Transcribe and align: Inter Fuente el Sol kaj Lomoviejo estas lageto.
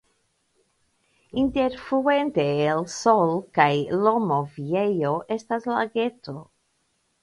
Inter 1.41 1.67
Fuente 1.89 2.47
el 2.71 2.87
Sol 2.95 3.37
kaj 3.61 3.69
Lomoviejo 4.07 5.17
estas 5.41 5.73
lageto. 5.75 6.39